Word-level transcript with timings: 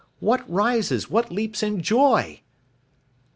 What 0.19 0.49
rises, 0.51 1.11
what 1.11 1.31
leaps 1.31 1.61
in 1.61 1.79
joy?" 1.83 2.41